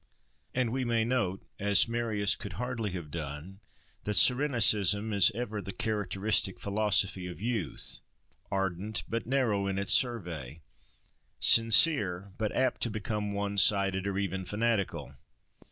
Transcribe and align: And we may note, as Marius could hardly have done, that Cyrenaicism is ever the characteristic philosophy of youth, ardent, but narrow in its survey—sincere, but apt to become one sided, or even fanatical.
And 0.55 0.71
we 0.71 0.83
may 0.83 1.05
note, 1.05 1.45
as 1.59 1.87
Marius 1.87 2.35
could 2.35 2.53
hardly 2.53 2.89
have 2.93 3.11
done, 3.11 3.59
that 4.05 4.15
Cyrenaicism 4.15 5.13
is 5.13 5.31
ever 5.35 5.61
the 5.61 5.71
characteristic 5.71 6.59
philosophy 6.59 7.27
of 7.27 7.39
youth, 7.39 7.99
ardent, 8.51 9.03
but 9.07 9.27
narrow 9.27 9.67
in 9.67 9.77
its 9.77 9.93
survey—sincere, 9.93 12.31
but 12.39 12.51
apt 12.53 12.81
to 12.81 12.89
become 12.89 13.33
one 13.33 13.59
sided, 13.59 14.07
or 14.07 14.17
even 14.17 14.43
fanatical. 14.43 15.13